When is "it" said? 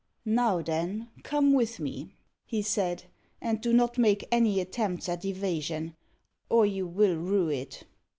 7.49-7.83